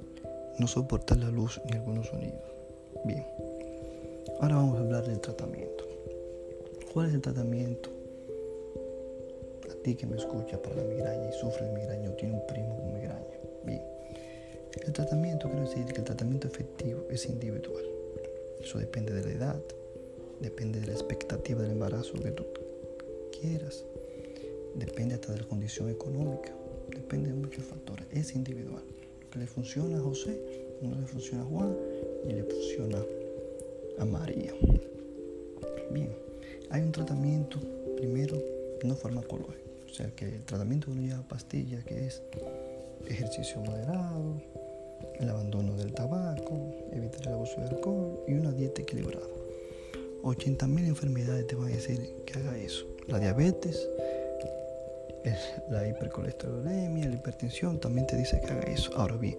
no 0.57 0.67
soportar 0.67 1.17
la 1.17 1.29
luz 1.29 1.61
ni 1.65 1.77
algunos 1.77 2.07
sonidos. 2.07 2.41
Bien, 3.05 3.25
ahora 4.39 4.55
vamos 4.55 4.77
a 4.77 4.81
hablar 4.81 5.07
del 5.07 5.19
tratamiento. 5.19 5.87
¿Cuál 6.93 7.07
es 7.07 7.13
el 7.13 7.21
tratamiento? 7.21 7.89
A 9.69 9.83
ti 9.83 9.95
que 9.95 10.05
me 10.05 10.17
escucha 10.17 10.61
para 10.61 10.75
la 10.75 10.83
migraña 10.83 11.29
y 11.29 11.33
sufre 11.33 11.65
de 11.65 11.73
migraña 11.73 12.09
o 12.09 12.13
tiene 12.13 12.35
un 12.35 12.45
primo 12.47 12.77
con 12.77 12.93
migraña. 12.93 13.40
Bien. 13.65 13.81
El 14.85 14.93
tratamiento, 14.93 15.49
quiero 15.49 15.67
decir 15.67 15.85
que 15.85 15.99
el 15.99 16.05
tratamiento 16.05 16.47
efectivo 16.47 17.05
es 17.09 17.25
individual. 17.25 17.83
Eso 18.61 18.79
depende 18.79 19.13
de 19.13 19.23
la 19.23 19.31
edad, 19.31 19.61
depende 20.39 20.79
de 20.79 20.87
la 20.87 20.93
expectativa 20.93 21.61
del 21.61 21.71
embarazo 21.71 22.13
que 22.13 22.31
tú 22.31 22.45
quieras, 23.39 23.83
depende 24.75 25.15
hasta 25.15 25.33
de 25.33 25.39
la 25.39 25.47
condición 25.47 25.89
económica, 25.89 26.53
depende 26.89 27.29
de 27.29 27.35
muchos 27.35 27.63
factores. 27.65 28.05
Es 28.11 28.35
individual. 28.35 28.83
Lo 29.23 29.29
que 29.29 29.39
le 29.39 29.47
funciona 29.47 29.97
a 29.97 30.01
José 30.01 30.39
no 30.81 30.95
le 30.99 31.05
funciona 31.05 31.43
a 31.43 31.45
Juan 31.45 31.75
y 32.23 32.33
le 32.33 32.43
funciona 32.43 33.03
a 33.99 34.05
María. 34.05 34.53
Bien. 35.91 36.09
Hay 36.69 36.81
un 36.81 36.91
tratamiento, 36.91 37.59
primero, 37.97 38.41
no 38.83 38.95
farmacológico, 38.95 39.69
o 39.85 39.93
sea 39.93 40.09
que 40.15 40.25
el 40.25 40.43
tratamiento 40.43 40.89
uno 40.89 41.01
lleva 41.01 41.27
pastilla, 41.27 41.83
que 41.83 42.07
es 42.07 42.21
ejercicio 43.11 43.61
moderado, 43.61 44.41
el 45.19 45.29
abandono 45.29 45.75
del 45.75 45.93
tabaco, 45.93 46.59
evitar 46.91 47.27
el 47.27 47.33
abuso 47.33 47.59
de 47.61 47.67
alcohol 47.67 48.19
y 48.27 48.33
una 48.33 48.51
dieta 48.51 48.81
equilibrada. 48.81 49.25
80.000 50.23 50.87
enfermedades 50.87 51.47
te 51.47 51.55
van 51.55 51.67
a 51.67 51.75
decir 51.75 52.15
que 52.25 52.39
haga 52.39 52.57
eso. 52.57 52.85
La 53.07 53.19
diabetes, 53.19 53.87
la 55.69 55.87
hipercolesterolemia, 55.87 57.09
la 57.09 57.15
hipertensión 57.15 57.79
también 57.79 58.07
te 58.07 58.17
dice 58.17 58.39
que 58.39 58.51
haga 58.51 58.63
eso. 58.63 58.91
Ahora 58.95 59.17
bien, 59.17 59.37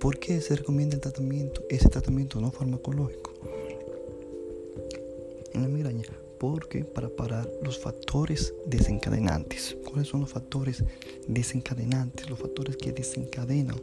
¿por 0.00 0.18
qué 0.18 0.40
se 0.40 0.56
recomienda 0.56 0.94
el 0.94 1.00
tratamiento, 1.00 1.62
ese 1.68 1.88
tratamiento 1.88 2.40
no 2.40 2.50
farmacológico? 2.50 3.30
en 5.52 5.62
la 5.62 5.68
migraña 5.68 6.04
porque 6.40 6.86
para 6.86 7.10
parar 7.10 7.46
los 7.62 7.78
factores 7.78 8.54
desencadenantes. 8.64 9.76
¿Cuáles 9.84 10.08
son 10.08 10.22
los 10.22 10.30
factores 10.30 10.82
desencadenantes? 11.28 12.30
Los 12.30 12.38
factores 12.38 12.78
que 12.78 12.92
desencadenan. 12.92 13.78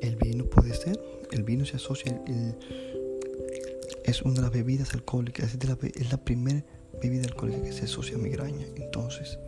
El 0.00 0.16
vino 0.16 0.44
puede 0.46 0.74
ser, 0.74 1.00
el 1.30 1.44
vino 1.44 1.64
se 1.64 1.76
asocia, 1.76 2.20
es 4.04 4.22
una 4.22 4.34
de 4.34 4.42
las 4.42 4.50
bebidas 4.50 4.92
alcohólicas, 4.92 5.54
es, 5.54 5.68
la, 5.68 5.78
es 5.82 6.10
la 6.10 6.18
primera 6.18 6.64
bebida 7.00 7.26
alcohólica 7.26 7.62
que 7.62 7.72
se 7.72 7.84
asocia 7.84 8.16
a 8.16 8.18
migraña. 8.18 8.66
Entonces, 8.74 9.38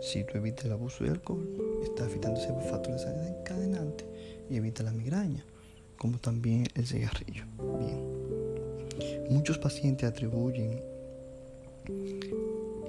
si 0.00 0.24
tú 0.24 0.38
evitas 0.38 0.64
el 0.64 0.72
abuso 0.72 1.04
de 1.04 1.10
alcohol, 1.10 1.46
estás 1.84 2.10
evitando 2.10 2.40
ese 2.40 2.48
factor 2.68 2.94
desencadenante 2.94 4.04
y 4.50 4.56
evita 4.56 4.82
la 4.82 4.90
migraña 4.90 5.44
como 6.04 6.18
también 6.18 6.66
el 6.74 6.86
cigarrillo. 6.86 7.44
Bien. 7.78 8.23
Muchos 9.30 9.58
pacientes 9.58 10.08
atribuyen 10.08 10.80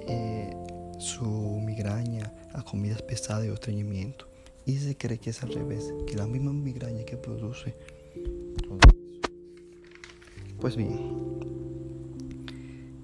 eh, 0.06 0.56
su 0.98 1.24
migraña 1.24 2.32
a 2.52 2.62
comidas 2.62 3.02
pesadas 3.02 3.48
o 3.48 3.54
estreñimiento 3.54 4.26
y 4.64 4.76
se 4.78 4.96
cree 4.96 5.18
que 5.18 5.30
es 5.30 5.42
al 5.42 5.52
revés, 5.52 5.92
que 6.06 6.16
la 6.16 6.26
misma 6.26 6.52
migraña 6.52 7.04
que 7.04 7.16
produce 7.16 7.74
todo 8.62 8.78
eso. 8.78 8.96
Pues 10.60 10.76
bien, 10.76 10.98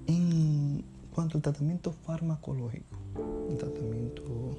en 0.07 0.83
cuanto 1.13 1.37
al 1.37 1.41
tratamiento 1.41 1.91
farmacológico, 1.91 2.97
el 3.49 3.57
tratamiento 3.57 4.57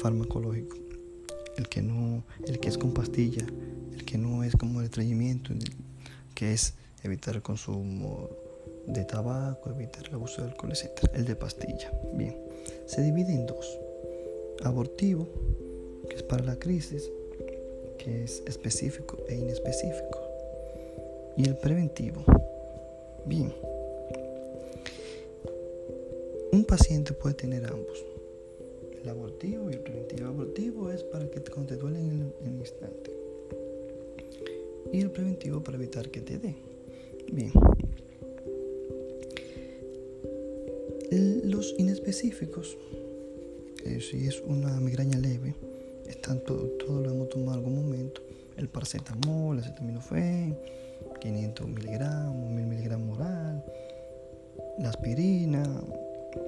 farmacológico, 0.00 0.76
el 1.56 1.68
que 1.68 1.82
no, 1.82 2.24
el 2.46 2.58
que 2.58 2.68
es 2.68 2.78
con 2.78 2.92
pastilla, 2.92 3.46
que 4.10 4.18
no 4.18 4.42
es 4.42 4.56
como 4.56 4.80
el 4.80 4.86
estreñimiento, 4.86 5.54
que 6.34 6.52
es 6.52 6.74
evitar 7.02 7.36
el 7.36 7.42
consumo 7.42 8.28
de 8.86 9.04
tabaco, 9.04 9.70
evitar 9.70 10.06
el 10.08 10.14
abuso 10.14 10.42
de 10.42 10.48
alcohol, 10.48 10.72
etc. 10.72 11.10
El 11.14 11.24
de 11.24 11.36
pastilla. 11.36 11.92
Bien, 12.14 12.36
se 12.86 13.02
divide 13.02 13.32
en 13.32 13.46
dos. 13.46 13.78
Abortivo, 14.62 15.28
que 16.08 16.16
es 16.16 16.22
para 16.22 16.44
la 16.44 16.56
crisis, 16.56 17.10
que 17.98 18.24
es 18.24 18.42
específico 18.46 19.18
e 19.28 19.36
inespecífico. 19.36 20.18
Y 21.36 21.48
el 21.48 21.56
preventivo. 21.56 22.24
Bien. 23.24 23.54
Un 26.52 26.64
paciente 26.64 27.12
puede 27.12 27.34
tener 27.34 27.64
ambos. 27.66 28.04
El 29.02 29.08
abortivo 29.08 29.70
y 29.70 29.74
el 29.74 29.80
preventivo. 29.80 30.20
El 30.20 30.26
abortivo 30.26 30.90
es 30.90 31.02
para 31.04 31.26
que 31.30 31.40
cuando 31.42 31.74
te 31.74 31.80
duele 31.80 32.00
en 32.00 32.34
el 32.44 32.58
instante 32.58 33.20
y 34.92 35.00
el 35.00 35.10
preventivo 35.10 35.62
para 35.62 35.76
evitar 35.76 36.10
que 36.10 36.20
te 36.20 36.38
dé. 36.38 36.69
Bien. 37.32 37.52
Los 41.44 41.74
inespecíficos, 41.78 42.76
eh, 43.84 44.00
si 44.00 44.26
es 44.26 44.40
una 44.40 44.78
migraña 44.80 45.18
leve, 45.18 45.54
están 46.08 46.40
todo, 46.40 46.66
todo 46.78 47.02
lo 47.02 47.10
hemos 47.10 47.28
tomado 47.28 47.52
en 47.52 47.58
algún 47.58 47.74
momento. 47.76 48.22
El 48.56 48.68
paracetamol, 48.68 49.58
el 49.58 49.64
acetaminofén, 49.64 50.56
500 51.20 51.68
miligramos, 51.68 52.50
1000 52.50 52.66
miligramos 52.66 53.18
oral, 53.18 53.64
la 54.78 54.90
aspirina, 54.90 55.62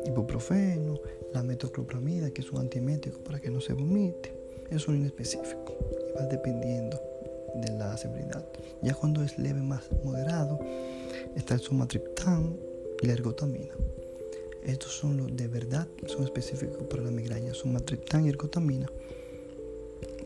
ibuprofeno, 0.07 0.99
la 1.33 1.43
metoclopramida, 1.43 2.31
que 2.31 2.43
es 2.43 2.53
un 2.53 2.61
antiemético 2.61 3.19
para 3.21 3.41
que 3.41 3.51
no 3.51 3.61
se 3.61 3.73
vomite. 3.73 4.33
Es 4.71 4.89
un 4.89 4.97
inespecífico 4.97 5.77
y 6.09 6.19
va 6.19 6.27
dependiendo 6.27 7.12
de 7.55 7.73
la 7.73 7.97
severidad. 7.97 8.45
Ya 8.83 8.95
cuando 8.95 9.23
es 9.23 9.39
leve 9.39 9.61
más 9.61 9.89
moderado, 10.05 10.59
está 11.37 11.55
el 11.55 11.61
sumatriptán 11.61 12.57
y 13.01 13.07
la 13.07 13.13
ergotamina. 13.13 13.73
Estos 14.65 14.93
son 14.93 15.17
los 15.17 15.37
de 15.37 15.49
verdad, 15.49 15.89
son 16.07 16.25
específicos 16.25 16.85
para 16.85 17.03
la 17.03 17.11
migraña, 17.11 17.53
sumatriptán 17.53 18.27
y 18.27 18.29
ergotamina. 18.29 18.87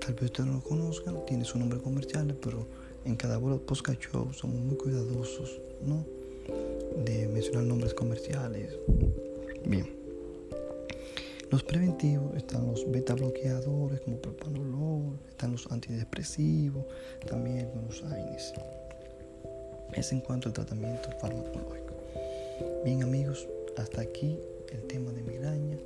Tal 0.00 0.14
vez 0.14 0.24
ustedes 0.24 0.46
no 0.48 0.56
lo 0.56 0.62
conozcan, 0.62 1.24
tiene 1.26 1.44
su 1.44 1.58
nombre 1.58 1.80
comercial, 1.80 2.36
pero 2.42 2.66
en 3.04 3.16
cada 3.16 3.40
post 3.40 3.88
show 3.98 4.32
somos 4.32 4.60
muy 4.60 4.76
cuidadosos, 4.76 5.60
¿no? 5.84 6.04
De 7.04 7.26
mencionar 7.28 7.64
nombres 7.64 7.94
comerciales. 7.94 8.78
Bien. 9.64 9.95
Los 11.48 11.62
preventivos 11.62 12.34
están 12.34 12.66
los 12.66 12.90
beta 12.90 13.14
bloqueadores 13.14 14.00
como 14.00 14.16
propanolol, 14.16 15.16
están 15.28 15.52
los 15.52 15.70
antidepresivos, 15.70 16.84
también 17.28 17.60
algunos 17.60 18.02
AINES. 18.02 18.52
Es 19.92 20.10
en 20.10 20.20
cuanto 20.22 20.48
al 20.48 20.54
tratamiento 20.54 21.08
farmacológico. 21.20 21.94
Bien 22.84 23.04
amigos, 23.04 23.48
hasta 23.76 24.00
aquí 24.00 24.40
el 24.72 24.82
tema 24.88 25.12
de 25.12 25.22
migraña. 25.22 25.78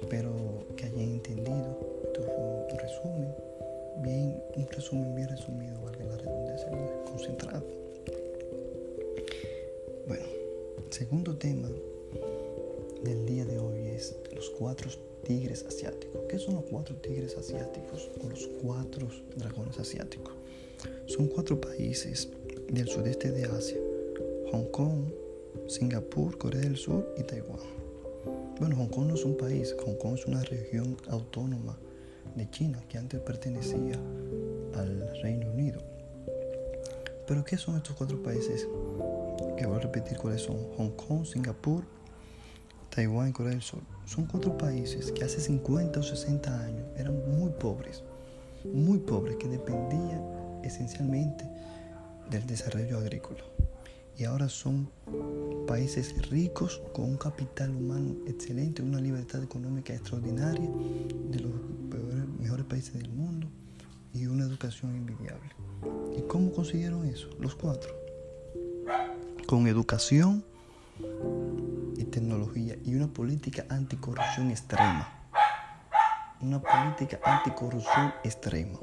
Espero 0.00 0.64
que 0.76 0.84
hayan 0.84 1.00
entendido. 1.00 1.78
Esto 2.04 2.22
fue 2.22 2.72
un 2.72 2.78
resumen, 2.78 3.34
bien, 4.02 4.40
un 4.54 4.68
resumen 4.68 5.16
bien 5.16 5.28
resumido, 5.28 5.82
valga 5.82 6.04
la 6.04 6.16
redundancia, 6.16 6.70
concentrado. 7.06 7.66
Bueno, 10.06 10.26
segundo 10.90 11.36
tema 11.36 11.68
del 13.02 13.26
día 13.26 13.44
de 13.44 13.58
hoy 13.58 13.88
es 13.88 14.16
los 14.34 14.50
cuatro 14.50 14.90
tigres 15.24 15.64
asiáticos. 15.66 16.22
¿Qué 16.28 16.38
son 16.38 16.54
los 16.54 16.64
cuatro 16.64 16.96
tigres 16.96 17.36
asiáticos 17.36 18.10
o 18.22 18.28
los 18.28 18.46
cuatro 18.62 19.08
dragones 19.36 19.78
asiáticos? 19.78 20.34
Son 21.06 21.26
cuatro 21.28 21.60
países 21.60 22.28
del 22.68 22.88
sudeste 22.88 23.30
de 23.30 23.44
Asia, 23.44 23.78
Hong 24.52 24.70
Kong, 24.70 25.04
Singapur, 25.66 26.38
Corea 26.38 26.60
del 26.60 26.76
Sur 26.76 27.14
y 27.16 27.22
Taiwán. 27.22 27.60
Bueno, 28.58 28.76
Hong 28.76 28.88
Kong 28.88 29.08
no 29.08 29.14
es 29.14 29.24
un 29.24 29.36
país, 29.36 29.74
Hong 29.84 29.96
Kong 29.96 30.14
es 30.14 30.26
una 30.26 30.42
región 30.42 30.96
autónoma 31.08 31.78
de 32.34 32.48
China 32.50 32.82
que 32.88 32.98
antes 32.98 33.20
pertenecía 33.20 34.00
al 34.74 35.20
Reino 35.22 35.50
Unido. 35.50 35.80
Pero 37.26 37.44
¿qué 37.44 37.56
son 37.56 37.76
estos 37.76 37.96
cuatro 37.96 38.22
países? 38.22 38.68
Que 39.56 39.66
voy 39.66 39.76
a 39.76 39.80
repetir 39.80 40.16
cuáles 40.16 40.42
son. 40.42 40.56
Hong 40.76 40.90
Kong, 40.90 41.24
Singapur, 41.24 41.84
Taiwán 42.96 43.28
y 43.28 43.32
Corea 43.32 43.52
del 43.52 43.60
Sur. 43.60 43.80
Son 44.06 44.24
cuatro 44.24 44.56
países 44.56 45.12
que 45.12 45.22
hace 45.22 45.38
50 45.38 46.00
o 46.00 46.02
60 46.02 46.64
años 46.64 46.86
eran 46.96 47.14
muy 47.38 47.50
pobres, 47.50 48.02
muy 48.64 48.96
pobres, 48.96 49.36
que 49.36 49.48
dependían 49.48 50.22
esencialmente 50.64 51.46
del 52.30 52.46
desarrollo 52.46 52.96
agrícola. 52.96 53.44
Y 54.16 54.24
ahora 54.24 54.48
son 54.48 54.88
países 55.66 56.30
ricos 56.30 56.80
con 56.94 57.04
un 57.04 57.16
capital 57.18 57.76
humano 57.76 58.16
excelente, 58.26 58.80
una 58.80 58.98
libertad 58.98 59.42
económica 59.42 59.92
extraordinaria, 59.92 60.70
de 61.30 61.40
los 61.40 61.52
mejores 62.40 62.64
países 62.64 62.94
del 62.94 63.10
mundo 63.10 63.46
y 64.14 64.24
una 64.24 64.44
educación 64.44 64.96
envidiable. 64.96 65.50
¿Y 66.16 66.22
cómo 66.22 66.50
consiguieron 66.50 67.04
eso? 67.04 67.28
Los 67.40 67.56
cuatro. 67.56 67.94
Con 69.46 69.66
educación 69.66 70.42
y 71.98 72.04
tecnología 72.04 72.76
y 72.84 72.94
una 72.94 73.08
política 73.08 73.64
anticorrupción 73.68 74.50
extrema. 74.50 75.28
Una 76.40 76.60
política 76.60 77.18
anticorrupción 77.24 78.12
extrema. 78.22 78.78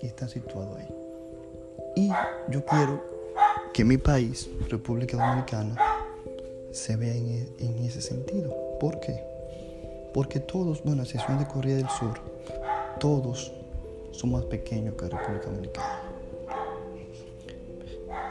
Y 0.00 0.06
está 0.06 0.28
situado 0.28 0.76
ahí. 0.76 0.88
Y 1.96 2.10
yo 2.48 2.64
quiero 2.64 3.04
que 3.72 3.84
mi 3.84 3.98
país, 3.98 4.48
República 4.68 5.16
Dominicana, 5.16 5.76
se 6.72 6.96
vea 6.96 7.14
en, 7.14 7.56
e, 7.58 7.86
ese 7.86 8.00
sentido. 8.00 8.54
¿Por 8.80 9.00
qué? 9.00 9.22
Porque 10.14 10.40
todos, 10.40 10.82
bueno, 10.84 11.02
a 11.02 11.04
excepción 11.04 11.38
de 11.38 11.46
Corea 11.46 11.76
del 11.76 11.88
Sur, 11.88 12.20
todos 12.98 13.52
son 14.12 14.32
más 14.32 14.44
pequeños 14.44 14.94
que 14.94 15.08
República 15.08 15.46
Dominicana. 15.46 16.00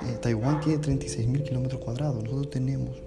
Eh, 0.03 0.17
Taiwán 0.21 0.59
tiene 0.61 0.79
36 0.79 1.27
mil 1.27 1.43
kilómetros 1.43 1.81
cuadrados, 1.81 2.23
nosotros 2.23 2.49
tenemos 2.49 2.97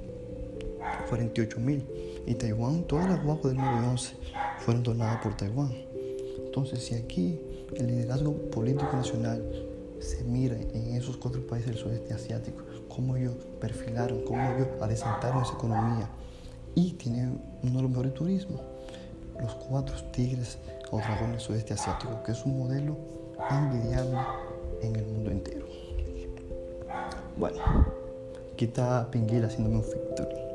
48 1.09 1.61
mil. 1.61 1.87
Y 2.27 2.35
Taiwán, 2.35 2.85
todas 2.85 3.09
las 3.09 3.23
guaguas 3.23 3.55
del 3.55 3.57
911 3.57 4.17
fueron 4.59 4.83
donadas 4.83 5.23
por 5.23 5.37
Taiwán. 5.37 5.73
Entonces, 6.45 6.85
si 6.85 6.95
aquí 6.95 7.41
el 7.77 7.87
liderazgo 7.89 8.33
político 8.51 8.91
nacional 8.93 9.43
se 10.01 10.23
mira 10.25 10.57
en 10.57 10.95
esos 10.95 11.17
cuatro 11.17 11.47
países 11.47 11.71
del 11.71 11.79
sudeste 11.79 12.15
asiático, 12.15 12.63
cómo 12.89 13.17
ellos 13.17 13.35
perfilaron, 13.61 14.23
cómo 14.25 14.41
ellos 14.55 14.69
adesentaron 14.81 15.43
esa 15.43 15.55
economía 15.55 16.09
y 16.75 16.93
tienen 16.93 17.41
uno 17.63 17.77
de 17.77 17.83
los 17.83 17.91
mejores 17.91 18.15
turismos, 18.15 18.61
los 19.41 19.55
cuatro 19.55 19.97
tigres 20.13 20.59
o 20.91 20.99
dragones 20.99 21.33
del 21.33 21.41
sudeste 21.41 21.75
asiático, 21.75 22.23
que 22.23 22.33
es 22.33 22.45
un 22.45 22.59
modelo 22.59 22.97
envidiable 23.51 24.19
en 24.83 24.97
el 24.97 25.07
mundo 25.07 25.31
entero. 25.31 25.67
Bueno, 27.37 27.59
aquí 28.53 28.67
está 28.67 29.11
Pinguil 29.11 29.45
haciéndome 29.45 29.77
un 29.79 29.83
victory. 29.83 30.54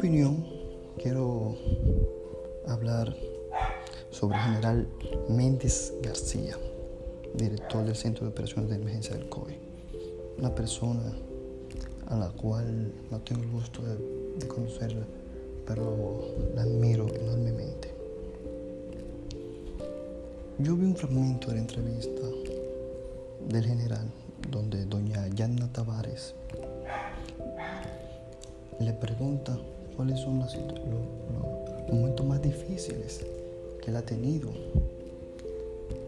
Opinión, 0.00 0.46
quiero 0.96 1.54
hablar 2.66 3.14
sobre 4.10 4.38
el 4.38 4.42
general 4.44 4.88
Méndez 5.28 5.92
García, 6.00 6.56
director 7.34 7.84
del 7.84 7.94
Centro 7.94 8.24
de 8.24 8.30
Operaciones 8.30 8.70
de 8.70 8.76
Emergencia 8.76 9.14
del 9.14 9.28
COE. 9.28 9.58
Una 10.38 10.54
persona 10.54 11.02
a 12.06 12.16
la 12.16 12.30
cual 12.30 12.94
no 13.10 13.20
tengo 13.20 13.42
el 13.42 13.50
gusto 13.50 13.82
de, 13.82 13.98
de 14.38 14.48
conocerla, 14.48 15.04
pero 15.66 16.24
la 16.54 16.62
admiro 16.62 17.06
enormemente. 17.06 17.92
Yo 20.60 20.76
vi 20.76 20.86
un 20.86 20.96
fragmento 20.96 21.48
de 21.48 21.56
la 21.56 21.60
entrevista 21.60 22.22
del 23.50 23.66
general 23.66 24.10
donde 24.50 24.86
doña 24.86 25.28
Yanna 25.28 25.70
Tavares 25.70 26.34
le 28.80 28.94
pregunta 28.94 29.58
cuáles 30.00 30.20
son 30.20 30.38
los, 30.38 30.56
momentos 31.92 32.24
más 32.24 32.40
difíciles 32.40 33.20
que 33.82 33.90
él 33.90 33.96
ha 33.96 34.00
tenido 34.00 34.48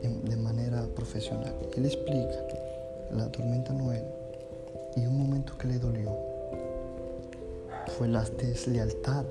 de 0.00 0.36
manera 0.36 0.86
profesional. 0.94 1.54
Él 1.76 1.84
explica 1.84 2.42
la 3.14 3.30
tormenta 3.30 3.74
Noel 3.74 4.04
y 4.96 5.04
un 5.04 5.18
momento 5.18 5.58
que 5.58 5.68
le 5.68 5.78
dolió 5.78 6.10
fue 7.98 8.08
la 8.08 8.24
deslealtad 8.24 9.26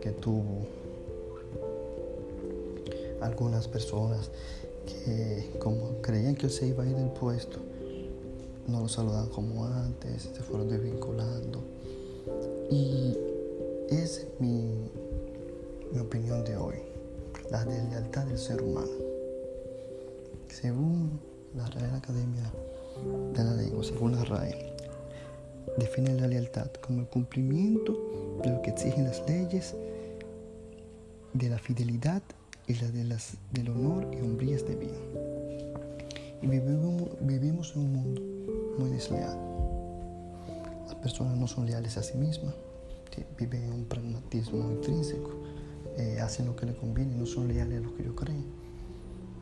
que 0.00 0.12
tuvo 0.12 0.64
algunas 3.20 3.68
personas 3.68 4.30
que 4.86 5.50
como 5.58 6.00
creían 6.00 6.36
que 6.36 6.46
él 6.46 6.52
se 6.52 6.68
iba 6.68 6.84
a 6.84 6.86
ir 6.86 6.96
del 6.96 7.10
puesto, 7.10 7.58
no 8.66 8.80
lo 8.80 8.88
saludaban 8.88 9.28
como 9.28 9.66
antes, 9.66 10.22
se 10.22 10.42
fueron 10.42 10.70
desvinculando. 10.70 11.60
Y 12.70 13.14
es 13.98 14.26
mi, 14.38 14.90
mi 15.92 15.98
opinión 15.98 16.44
de 16.44 16.56
hoy, 16.56 16.76
la 17.50 17.64
deslealtad 17.64 18.24
del 18.26 18.38
ser 18.38 18.62
humano. 18.62 18.90
Según 20.48 21.20
la 21.54 21.66
Real 21.66 21.94
Academia 21.94 22.50
de 23.34 23.44
la 23.44 23.54
Lengua, 23.54 23.84
según 23.84 24.12
la 24.12 24.24
RAE, 24.24 24.74
define 25.78 26.14
la 26.18 26.26
lealtad 26.26 26.70
como 26.80 27.00
el 27.00 27.08
cumplimiento 27.08 27.92
de 28.42 28.50
lo 28.50 28.62
que 28.62 28.70
exigen 28.70 29.04
las 29.04 29.22
leyes, 29.28 29.74
de 31.34 31.48
la 31.48 31.58
fidelidad 31.58 32.22
y 32.66 32.74
la 32.74 32.90
de 32.90 33.04
las, 33.04 33.34
del 33.52 33.70
honor 33.70 34.08
y 34.12 34.20
hombrías 34.20 34.66
de 34.66 34.76
bien. 34.76 34.94
Y 36.40 36.46
vivimos, 36.46 37.10
vivimos 37.20 37.72
en 37.76 37.82
un 37.82 37.92
mundo 37.92 38.22
muy 38.78 38.90
desleal. 38.90 39.38
Las 40.86 40.94
personas 40.96 41.36
no 41.36 41.46
son 41.46 41.66
leales 41.66 41.96
a 41.96 42.02
sí 42.02 42.16
mismas, 42.16 42.54
viven 43.38 43.64
en 43.64 43.72
un 43.72 43.84
pragmatismo 43.84 44.70
intrínseco, 44.72 45.30
eh, 45.96 46.20
hacen 46.20 46.46
lo 46.46 46.56
que 46.56 46.66
les 46.66 46.76
conviene, 46.76 47.14
no 47.14 47.26
son 47.26 47.48
leales 47.48 47.78
a 47.78 47.80
lo 47.82 47.94
que 47.94 48.02
ellos 48.02 48.14
creen. 48.16 48.44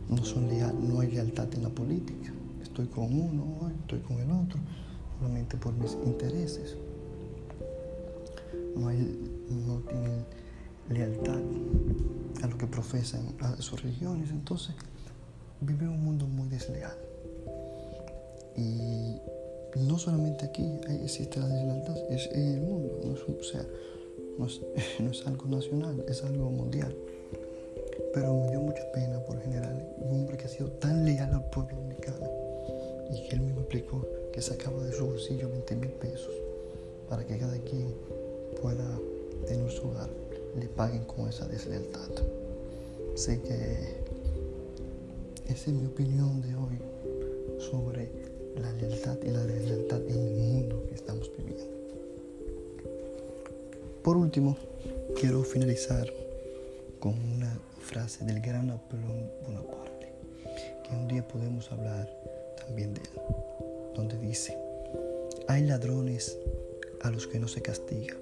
No, 0.08 0.24
son 0.24 0.48
leal, 0.48 0.74
no 0.82 1.00
hay 1.00 1.10
lealtad 1.12 1.46
en 1.54 1.62
la 1.62 1.68
política. 1.68 2.32
Estoy 2.60 2.86
con 2.88 3.04
uno, 3.04 3.70
estoy 3.80 4.00
con 4.00 4.18
el 4.18 4.30
otro, 4.30 4.58
solamente 5.18 5.56
por 5.56 5.72
mis 5.74 5.96
intereses. 6.04 6.76
No, 8.76 8.88
hay, 8.88 8.98
no 9.48 9.78
tienen 9.80 10.24
lealtad 10.88 11.40
a 12.42 12.46
lo 12.48 12.58
que 12.58 12.66
profesan, 12.66 13.22
a 13.40 13.56
sus 13.62 13.82
religiones. 13.82 14.30
Entonces, 14.30 14.74
vive 15.60 15.86
un 15.86 16.02
mundo 16.02 16.26
muy 16.26 16.48
desleal. 16.48 16.96
Y 18.56 19.16
no 19.76 19.98
solamente 19.98 20.46
aquí 20.46 20.80
existe 21.02 21.38
la 21.38 21.48
deslealtad, 21.48 21.96
es 22.10 22.28
en 22.32 22.54
el 22.54 22.60
mundo. 22.60 23.00
No 23.04 23.14
es, 23.14 23.20
o 23.22 23.42
sea, 23.42 23.66
no 25.00 25.10
es, 25.10 25.26
algo 25.26 25.46
nacional, 25.46 26.04
es 26.08 26.22
algo 26.24 26.50
mundial. 26.50 26.94
Pero 28.14 28.34
me 28.34 28.50
dio 28.50 28.60
mucha 28.60 28.90
pena 28.92 29.20
por 29.24 29.40
general 29.40 29.94
un 29.98 30.20
hombre 30.20 30.36
que 30.36 30.44
ha 30.44 30.48
sido 30.48 30.70
tan 30.72 31.04
leal 31.04 31.32
al 31.32 31.48
pueblo 31.50 31.76
dominicano 31.76 32.26
y 33.12 33.28
que 33.28 33.36
él 33.36 33.42
mismo 33.42 33.60
explicó 33.60 34.06
que 34.32 34.40
sacaba 34.40 34.82
de 34.82 34.92
su 34.92 35.06
bolsillo 35.06 35.48
20 35.48 35.76
mil 35.76 35.90
pesos 35.90 36.34
para 37.08 37.24
que 37.24 37.38
cada 37.38 37.58
quien 37.58 37.94
pueda 38.60 38.98
tener 39.46 39.70
su 39.70 39.88
hogar 39.88 40.08
le 40.58 40.66
paguen 40.68 41.04
con 41.04 41.28
esa 41.28 41.46
deslealtad. 41.46 42.10
Así 43.14 43.38
que 43.38 44.00
esa 45.46 45.70
es 45.70 45.76
mi 45.76 45.86
opinión 45.86 46.40
de 46.42 46.54
hoy 46.54 46.78
sobre 47.58 48.19
la 48.60 48.72
lealtad 48.72 49.16
y 49.22 49.30
la 49.30 49.44
deslealtad 49.44 50.00
en 50.08 50.18
el 50.18 50.34
mundo 50.34 50.84
que 50.88 50.94
estamos 50.94 51.30
viviendo. 51.36 51.64
Por 54.02 54.16
último, 54.16 54.56
quiero 55.18 55.42
finalizar 55.42 56.10
con 56.98 57.14
una 57.36 57.58
frase 57.80 58.24
del 58.24 58.40
gran 58.40 58.68
Napoleón 58.68 59.30
Bonaparte, 59.44 60.08
que 60.84 60.94
un 60.94 61.08
día 61.08 61.26
podemos 61.26 61.70
hablar 61.72 62.08
también 62.56 62.94
de 62.94 63.00
él, 63.00 63.20
donde 63.94 64.18
dice, 64.18 64.56
hay 65.48 65.64
ladrones 65.64 66.38
a 67.02 67.10
los 67.10 67.26
que 67.26 67.38
no 67.38 67.48
se 67.48 67.62
castiga, 67.62 68.16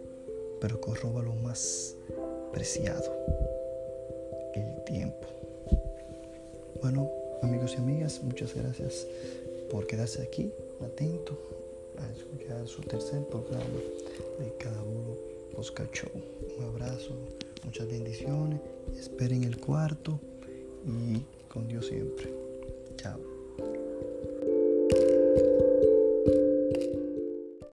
pero 0.60 0.80
que 0.80 1.22
lo 1.22 1.34
más 1.34 1.94
preciado, 2.52 3.12
el 4.54 4.84
tiempo. 4.84 5.26
Bueno, 6.80 7.10
amigos 7.42 7.74
y 7.74 7.76
amigas, 7.76 8.20
muchas 8.22 8.54
gracias 8.54 9.06
por 9.70 9.86
quedarse 9.86 10.22
aquí, 10.22 10.52
atento 10.80 11.38
a 11.98 12.12
escuchar 12.12 12.66
su 12.66 12.82
tercer 12.82 13.24
programa 13.26 13.64
de 14.38 14.52
Cada 14.58 14.82
uno 14.82 15.16
Oscar 15.56 15.90
Show. 15.92 16.10
Un 16.58 16.64
abrazo, 16.64 17.14
muchas 17.64 17.88
bendiciones, 17.88 18.60
esperen 18.98 19.44
el 19.44 19.58
cuarto 19.58 20.18
y 20.86 21.22
con 21.48 21.68
Dios 21.68 21.86
siempre. 21.86 22.32